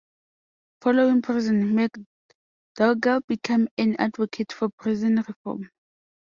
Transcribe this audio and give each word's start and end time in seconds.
Following 0.81 1.21
prison, 1.21 1.75
McDougal 2.79 3.21
became 3.27 3.67
an 3.77 3.95
advocate 3.99 4.51
for 4.51 4.69
prison 4.75 5.17
reform. 5.17 5.69